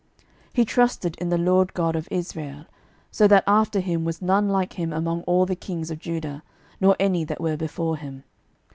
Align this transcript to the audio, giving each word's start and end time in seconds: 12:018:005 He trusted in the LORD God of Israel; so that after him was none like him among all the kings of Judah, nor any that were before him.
12:018:005 0.17 0.27
He 0.53 0.65
trusted 0.65 1.15
in 1.19 1.29
the 1.29 1.37
LORD 1.37 1.75
God 1.75 1.95
of 1.95 2.07
Israel; 2.09 2.65
so 3.11 3.27
that 3.27 3.43
after 3.45 3.79
him 3.79 4.03
was 4.03 4.19
none 4.19 4.49
like 4.49 4.73
him 4.73 4.91
among 4.91 5.21
all 5.27 5.45
the 5.45 5.55
kings 5.55 5.91
of 5.91 5.99
Judah, 5.99 6.41
nor 6.79 6.95
any 6.99 7.23
that 7.23 7.39
were 7.39 7.55
before 7.55 7.97
him. 7.97 8.23